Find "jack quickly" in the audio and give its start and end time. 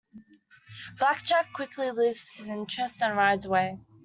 1.23-1.91